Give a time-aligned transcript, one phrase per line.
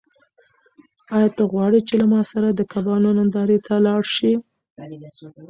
[1.15, 4.31] آیا ته غواړې چې له ما سره د کبانو نندارې ته لاړ شې؟